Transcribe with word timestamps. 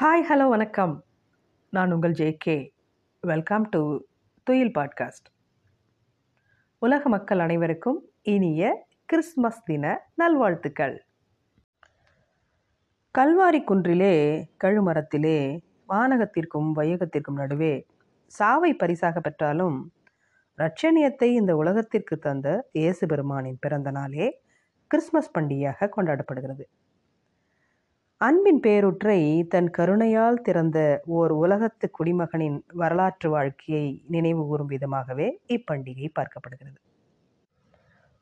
Hi 0.00 0.24
hello 0.28 0.48
வணக்கம். 0.48 1.04
நான் 1.70 1.92
உங்கள் 1.92 2.12
JK 2.12 2.70
welcome 3.20 3.68
to 3.68 4.00
Thuyil 4.42 4.72
podcast 4.74 5.28
உலக 6.78 7.08
மக்கள் 7.08 7.38
அனைவருக்கும் 7.38 8.10
இனிய 8.22 8.86
கிறிஸ்மஸ் 9.04 9.62
தின 9.64 10.12
நல்வாழ்த்துக்கள். 10.14 10.96
கல்வாரி 13.18 13.64
குன்றிலே 13.64 14.44
கழுமரத்திலே 14.64 15.58
வானகத்திற்கும் 15.88 16.70
வையகத்திற்கும் 16.76 17.34
நடுவே 17.34 17.86
சாவை 18.26 18.74
பரிசாக 18.74 19.20
பெற்றாலும் 19.20 19.92
ரட்சணியத்தை 20.58 21.24
இந்த 21.24 21.56
உலகத்திற்கு 21.56 22.18
தந்த 22.18 22.68
இயேசு 22.72 23.06
பெருமானின் 23.06 23.58
பிறந்த 23.60 23.90
நாளே 23.90 24.42
கிறிஸ்மஸ் 24.86 25.38
பண்டிகையாக 25.38 25.90
கொண்டாடப்படுகிறது. 25.96 26.66
அன்பின் 28.20 28.60
பேருற்றை 28.60 29.18
தன் 29.48 29.68
கருணையால் 29.70 30.38
திறந்த 30.42 30.78
ஓர் 31.06 31.32
உலகத்து 31.32 31.86
குடிமகனின் 31.98 32.56
வரலாற்று 32.72 33.28
வாழ்க்கையை 33.30 33.86
நினைவு 34.06 34.42
கூறும் 34.46 34.70
விதமாகவே 34.70 35.26
இப்பண்டிகை 35.48 36.08
பார்க்கப்படுகிறது. 36.18 36.78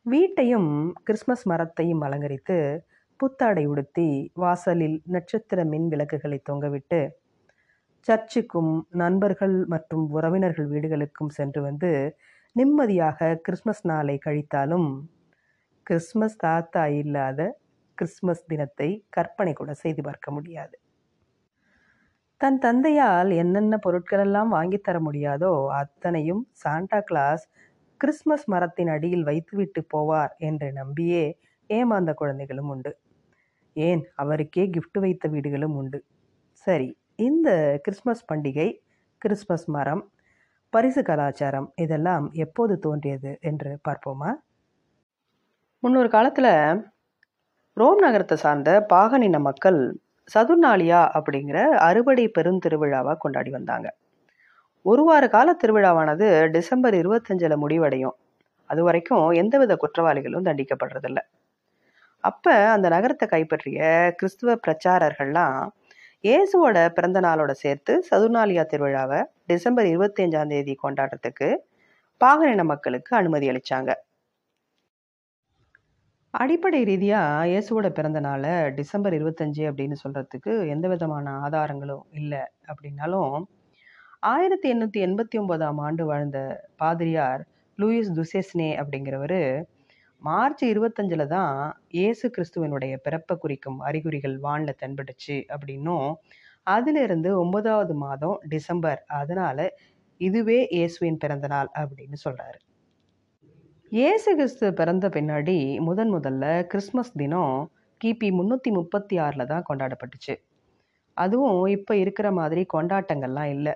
வீட்டையும் 0.06 0.70
கிறிஸ்மஸ் 1.04 1.46
மரத்தையும் 1.46 2.02
அலங்கரித்து 2.02 2.56
புத்தாடை 3.20 3.64
உடுத்தி 3.66 4.08
வாசலில் 4.34 4.98
நட்சத்திர 5.06 5.64
மின் 5.64 5.88
விளக்குகளை 5.88 6.40
தொங்கவிட்டு 6.50 7.00
சர்ச்சுக்கும் 8.08 8.72
நண்பர்கள் 8.94 9.56
மற்றும் 9.66 10.04
உறவினர்கள் 10.10 10.66
வீடுகளுக்கும் 10.66 11.34
சென்று 11.38 11.62
வந்து 11.62 11.92
நிம்மதியாக 12.56 13.34
கிறிஸ்மஸ் 13.42 13.86
நாளை 13.86 14.16
கழித்தாலும் 14.26 14.88
கிறிஸ்மஸ் 15.86 16.38
தாத்தா 16.38 16.86
இல்லாத 17.00 17.40
கிறிஸ்மஸ் 17.98 18.46
தினத்தை 18.46 18.88
கற்பனை 19.08 19.52
கூட 19.52 19.72
செய்து 19.74 20.02
பார்க்க 20.02 20.30
முடியாது. 20.30 20.74
தன் 22.40 22.58
தந்தையால் 22.58 23.30
என்னென்ன 23.30 23.74
பொருட்களெல்லாம் 23.86 24.50
வாங்கித்தர 24.54 24.96
முடியாதோ 25.00 25.52
அத்தனையும் 25.80 26.42
சாண்டா 26.52 27.00
கிளாஸ் 27.00 27.44
கிறிஸ்மஸ் 28.00 28.46
மரத்தின் 28.48 28.88
அடியில் 28.88 29.22
வைத்துவிட்டு 29.22 29.80
போவார் 29.94 30.32
என்று 30.38 30.68
நம்பியே 30.72 31.24
ஏமாந்த 31.70 32.12
குழந்தைகளும் 32.14 32.68
உண்டு. 32.68 32.92
ஏன்? 33.76 34.02
அவருக்கே 34.14 34.64
கிஃப்ட் 34.66 34.98
வைத்த 34.98 35.28
வீடுகளும் 35.28 35.76
உண்டு. 35.76 35.98
சரி 36.66 36.88
இந்த 37.18 37.48
கிறிஸ்மஸ் 37.84 38.24
பண்டிகை 38.32 38.68
கிறிஸ்மஸ் 39.22 39.68
மரம் 39.70 40.02
பரிசு 40.72 41.02
கலாச்சாரம் 41.02 41.68
இதெல்லாம் 41.76 42.24
எப்போது 42.44 42.74
தோன்றியது 42.78 43.32
என்று 43.40 43.70
பார்ப்போமா? 43.88 44.30
முன்னொரு 45.82 46.08
காலத்தில் 46.08 46.52
ரோம் 47.76 48.00
நகரத்தை 48.02 48.36
சார்ந்த 48.36 48.70
பாகனின 48.90 49.36
மக்கள் 49.40 49.78
சதுர்நாளியா 50.28 51.00
அப்படிங்கிற 51.16 51.58
அறுவடை 51.86 52.24
பெருந்திருவிழாவாக 52.36 53.16
கொண்டாடி 53.16 53.50
வந்தாங்க. 53.50 53.86
ஒரு 54.84 55.02
வார 55.04 55.24
கால 55.28 55.48
திருவிழாவானது 55.62 56.26
டிசம்பர் 56.52 56.96
இருபத்தஞ்சில் 57.00 57.56
முடிவடையும். 57.64 58.16
அது 58.70 58.82
வரைக்கும் 58.82 59.26
எந்தவித 59.40 59.72
குற்றவாளிகளும் 59.76 60.46
தண்டிக்கப்படுறதில்ல. 60.48 61.20
அப்போ 62.24 62.54
அந்த 62.74 62.86
நகரத்தை 62.88 63.26
கைப்பற்றிய 63.28 63.80
கிறிஸ்துவ 64.20 64.56
பிரச்சாரர்கள்லாம் 64.66 65.58
இயேசுவோட 66.24 66.78
பிறந்த 66.96 67.18
நாளோட 67.20 67.52
சேர்த்து 67.62 67.94
சதுர்நாளியா 68.10 68.64
திருவிழாவை 68.70 69.20
டிசம்பர் 69.46 69.88
இருபத்தஞ்சாம் 69.92 70.52
தேதி 70.54 70.74
கொண்டாடுறதுக்கு 70.84 71.48
பாகனின 72.20 72.64
மக்களுக்கு 72.66 73.12
அனுமதி 73.16 73.48
அளித்தாங்க 73.52 73.92
அடிப்படை 76.34 76.78
ரீதியாக 76.84 77.42
இயேசுவோட 77.46 77.88
பிறந்த 77.88 78.20
நாளை 78.20 78.52
டிசம்பர் 78.70 79.14
இருபத்தஞ்சு 79.14 79.62
அப்படின்னு 79.68 79.96
சொல்கிறதுக்கு 80.00 80.52
எந்த 80.68 80.86
விதமான 80.88 81.34
ஆதாரங்களும் 81.40 82.06
இல்லை 82.12 82.40
அப்படின்னாலும் 82.68 83.34
ஆயிரத்தி 84.28 84.66
எண்ணூற்றி 84.70 85.00
எண்பத்தி 85.00 85.36
ஒன்பதாம் 85.38 85.78
ஆண்டு 85.78 86.04
வாழ்ந்த 86.04 86.38
பாதிரியார் 86.76 87.42
லூயிஸ் 87.78 88.10
துசேஸ்னே 88.12 88.68
அப்படிங்கிறவர் 88.80 89.38
மார்ச் 90.22 90.64
இருபத்தஞ்சில் 90.64 91.26
தான் 91.28 91.54
இயேசு 91.92 92.26
கிறிஸ்துவனுடைய 92.30 92.96
பிறப்பை 93.02 93.36
குறிக்கும் 93.36 93.78
அறிகுறிகள் 93.84 94.36
வானில் 94.40 94.78
தென்பட்டுச்சு 94.82 95.38
அப்படின்னும் 95.50 96.06
அதிலிருந்து 96.66 97.32
ஒன்பதாவது 97.38 97.96
மாதம் 98.00 98.38
டிசம்பர் 98.48 99.02
அதனால் 99.14 99.66
இதுவே 100.20 100.60
இயேசுவின் 100.72 101.18
பிறந்த 101.18 101.48
நாள் 101.48 101.70
அப்படின்னு 101.76 102.18
சொல்கிறாரு 102.24 102.60
இயேசு 103.96 104.30
கிறிஸ்து 104.38 104.66
பிறந்த 104.78 105.06
பின்னாடி 105.14 105.54
முதன் 105.86 106.12
முதல்ல 106.14 106.44
கிறிஸ்மஸ் 106.70 107.12
தினம் 107.20 107.58
கிபி 108.00 108.28
முந்நூற்றி 108.38 108.70
முப்பத்தி 108.76 109.14
ஆறில் 109.24 109.44
தான் 109.50 109.66
கொண்டாடப்பட்டுச்சு. 109.68 110.34
அதுவும் 111.16 111.60
இப்போ 111.74 111.92
இருக்கிற 112.00 112.28
மாதிரி 112.38 112.62
கொண்டாட்டங்கள்லாம் 112.74 113.50
இல்லை. 113.56 113.74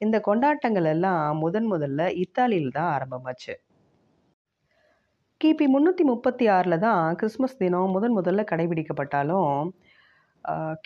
இந்த 0.00 0.16
கொண்டாட்டங்கள் 0.28 0.88
எல்லாம் 0.92 1.40
முதன் 1.42 1.68
முதல்ல 1.72 2.06
இத்தாலியில் 2.24 2.74
தான் 2.78 2.90
ஆரம்பமாச்சு. 2.94 3.54
கிபி 5.40 5.66
முந்நூற்றி 5.74 6.06
முப்பத்தி 6.12 6.48
ஆறில் 6.56 6.82
தான் 6.86 7.02
கிறிஸ்மஸ் 7.22 7.60
தினம் 7.62 7.94
முதன் 7.96 8.16
முதல்ல 8.18 8.44
கடைபிடிக்கப்பட்டாலும் 8.52 9.54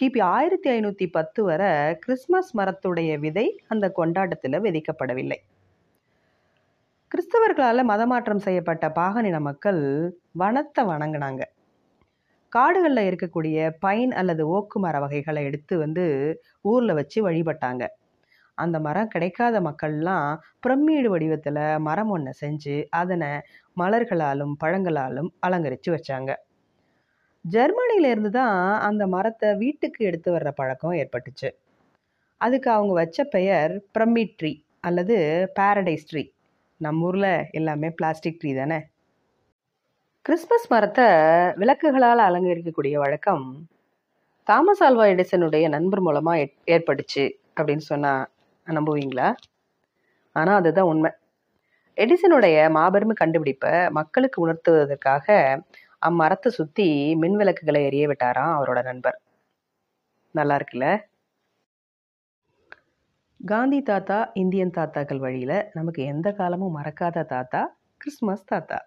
கிபி 0.00 0.22
ஆயிரத்தி 0.36 0.70
ஐநூற்றி 0.76 1.08
பத்து 1.18 1.42
வரை 1.50 1.72
கிறிஸ்மஸ் 2.04 2.52
மரத்துடைய 2.60 3.18
விதை 3.26 3.46
அந்த 3.74 3.92
கொண்டாட்டத்தில் 4.00 4.64
விதைக்கப்படவில்லை. 4.68 5.40
கிறிஸ்தவர்களால் 7.14 7.80
மதமாற்றம் 7.90 8.40
செய்யப்பட்ட 8.44 8.88
பாகனின 8.88 9.40
மக்கள் 9.40 10.14
வனத்தை 10.40 10.82
வணங்கினாங்க. 10.88 11.42
காடுகளில் 12.48 13.08
இருக்கக்கூடிய 13.08 13.70
பைன் 13.78 14.12
அல்லது 14.12 14.42
ஓக்கு 14.56 14.78
மர 14.78 14.98
வகைகளை 14.98 15.44
எடுத்து 15.44 15.78
வந்து 15.78 16.06
ஊரில் 16.62 16.94
வச்சு 16.94 17.22
வழிபட்டாங்க. 17.28 17.86
அந்த 18.54 18.80
மரம் 18.80 19.08
கிடைக்காத 19.08 19.60
மக்கள்லாம் 19.60 20.28
பிரம்மீடு 20.66 21.06
வடிவத்தில் 21.06 21.78
மரம் 21.78 22.10
ஒன்றை 22.10 22.32
செஞ்சு 22.42 22.76
அதனை 22.90 23.30
மலர்களாலும் 23.78 24.54
பழங்களாலும் 24.64 25.30
அலங்கரித்து 25.40 25.92
வச்சாங்க. 25.96 26.34
ஜெர்மனியிலேருந்து 27.44 28.30
தான் 28.30 28.80
அந்த 28.80 29.06
மரத்தை 29.06 29.54
வீட்டுக்கு 29.54 30.04
எடுத்து 30.04 30.30
வர்ற 30.38 30.50
பழக்கம் 30.50 30.92
ஏற்பட்டுச்சு. 30.92 31.50
அதுக்கு 32.38 32.70
அவங்க 32.70 32.94
வச்ச 33.02 33.24
பெயர் 33.24 33.82
பிரமிட் 33.98 34.36
ட்ரீ 34.40 34.64
அல்லது 34.80 35.16
பேரடைஸ் 35.60 36.08
ட்ரீ. 36.12 36.33
நம்ம 36.84 37.06
ஊரில் 37.08 37.30
எல்லாமே 37.58 37.88
பிளாஸ்டிக் 37.98 38.38
ட்ரீ 38.40 38.50
தானே? 38.58 38.78
கிறிஸ்மஸ் 40.26 40.66
மரத்தை 40.72 41.06
விளக்குகளால் 41.60 42.22
அலங்கரிக்கக்கூடிய 42.26 42.94
வழக்கம் 43.02 43.44
தாமஸ் 44.46 44.82
ஆல்வா 44.86 45.04
எடிசனுடைய 45.12 45.64
நண்பர் 45.74 46.02
மூலமாக 46.06 46.46
ஏற்பட்டுச்சு 46.74 47.24
அப்படின்னு 47.58 47.84
சொன்னால் 47.90 48.24
நம்புவீங்களா? 48.66 49.28
ஆனால் 50.36 50.58
அதுதான் 50.60 50.90
உண்மை. 50.92 51.10
எடிசனுடைய 51.96 52.56
மாபெரும் 52.76 53.20
கண்டுபிடிப்பை 53.22 53.72
மக்களுக்கு 53.98 54.38
உணர்த்துவதற்காக 54.46 55.26
அம்மரத்தை 56.02 56.50
சுற்றி 56.58 56.88
மின் 57.22 57.38
விளக்குகளை 57.40 57.82
எரிய 57.90 58.06
விட்டாராம் 58.08 58.54
அவரோட 58.56 58.80
நண்பர். 58.90 59.18
நல்லா 60.34 60.56
இருக்குல்ல? 60.58 60.88
காந்தி 63.40 63.78
தாத்தா 63.82 64.16
இந்தியன் 64.32 64.72
தாத்தாக்கள் 64.76 65.18
வழியில் 65.18 65.58
நமக்கு 65.72 66.00
எந்த 66.02 66.28
காலமும் 66.32 66.76
மறக்காத 66.76 67.24
தாத்தா 67.32 67.60
கிறிஸ்மஸ் 68.00 68.44
தாத்தா. 68.44 68.78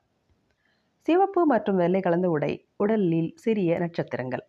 சிவப்பு 1.07 1.41
மற்றும் 1.45 1.77
வெள்ளை 1.81 2.01
கலந்த 2.01 2.27
உடை 2.29 2.49
உடலில் 2.77 3.29
சிறிய 3.35 3.77
நட்சத்திரங்கள். 3.79 4.43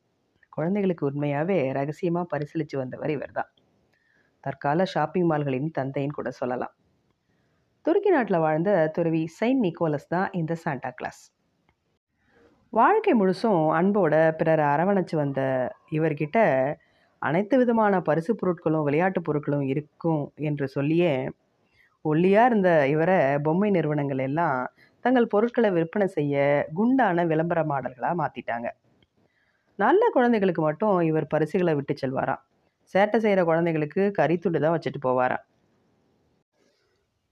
குழந்தைகளுக்கு 0.53 1.05
உண்மையாகவே 1.11 1.59
ரகசியமாக 1.73 2.31
பரிசீலித்து 2.33 2.77
வந்தவர் 2.77 3.13
இவர் 3.17 3.37
தான் 3.39 3.51
தற்கால 4.45 4.87
ஷாப்பிங் 4.95 5.29
மால்களின் 5.31 5.71
தந்தைன்னு 5.79 6.17
கூட 6.19 6.31
சொல்லலாம். 6.31 6.75
துருக்கி 7.87 8.13
நாட்டில் 8.17 8.45
வாழ்ந்த 8.47 8.71
துறவி 8.99 9.23
செயின்ட் 9.39 9.65
நிக்கோலஸ் 9.67 10.13
தான் 10.15 10.29
இந்த 10.33 10.57
சாண்டா 10.65 10.93
கிளாஸ். 11.01 11.23
வாழ்க்கை 12.73 13.15
முழுசும் 13.21 13.63
அன்போட 13.79 14.15
பிறரை 14.41 14.67
அரவணைச்சு 14.75 15.17
வந்த 15.17 15.41
இவர்கிட்ட 15.99 16.39
அனைத்து 17.23 17.55
விதமான 17.61 17.95
பரிசு 18.09 18.33
பொருட்களும் 18.41 18.87
விளையாட்டு 18.89 19.21
பொருட்களும் 19.29 19.65
இருக்கும் 19.73 20.23
என்று 20.49 20.67
சொல்லியே 20.77 21.13
ஒல்லியாக 22.05 22.49
இருந்த 22.51 22.71
இவரை 22.95 23.17
பொம்மை 23.47 23.71
நிறுவனங்கள் 23.77 24.23
எல்லாம் 24.29 24.59
தங்கள் 25.05 25.33
பொருட்களை 25.33 25.71
விற்பனை 25.77 26.07
செய்ய 26.19 26.37
குண்டான 26.79 27.25
விளம்பர 27.33 27.61
மாடல்களாக 27.73 28.17
மாற்றிட்டாங்க 28.23 28.69
நல்ல 29.79 30.03
குழந்தைகளுக்கு 30.17 30.63
மட்டும் 30.63 30.97
இவர் 31.09 31.33
பரிசுகளை 31.35 31.73
விட்டு 31.79 31.95
செல்வாராம். 32.01 32.43
சேட்டை 32.95 33.19
செய்கிற 33.25 33.41
குழந்தைகளுக்கு 33.51 34.03
கறித்துண்டு 34.19 34.59
தான் 34.65 34.75
வச்சுட்டு 34.75 35.01
போவாராம். 35.07 35.45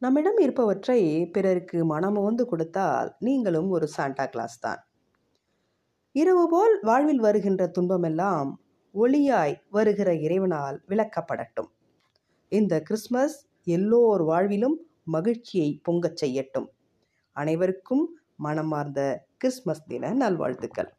நம்மிடம் 0.02 0.38
இருப்பவற்றை 0.44 1.00
பிறருக்கு 1.34 1.78
மனமுவந்து 1.93 2.44
கொடுத்தால் 2.50 3.08
நீங்களும் 3.26 3.70
ஒரு 3.76 3.87
சாண்டா 3.96 4.25
கிளாஸ் 4.34 4.56
தான். 4.66 4.81
இரவு 6.14 6.44
போல் 6.52 6.75
வாழ்வில் 6.88 7.25
வருகின்ற 7.26 7.62
துன்பமெல்லாம் 7.76 8.50
ஒளியாய் 8.98 9.54
வருகிற 9.70 10.14
இறைவனால் 10.14 10.82
விளக்கப்படட்டும். 10.88 11.70
இந்த 12.48 12.81
கிறிஸ்மஸ் 12.81 13.46
எல்லோர் 13.64 14.22
வாழ்விலும் 14.22 14.76
மகிழ்ச்சியை 15.04 15.81
பொங்கச் 15.82 16.25
செய்யட்டும். 16.25 16.69
அனைவருக்கும் 17.32 18.04
மனமார்ந்த 18.37 19.26
கிறிஸ்மஸ் 19.37 19.87
தின 19.87 20.12
நல்வாழ்த்துக்கள். 20.12 20.90